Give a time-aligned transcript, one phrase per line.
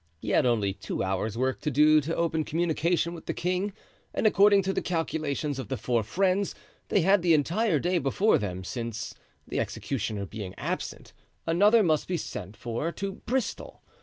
[0.17, 3.71] He had only two hours' work to do to open communication with the king
[4.15, 6.55] and, according to the calculations of the four friends,
[6.87, 9.13] they had the entire day before them, since,
[9.47, 11.13] the executioner being absent,
[11.45, 13.83] another must be sent for to Bristol.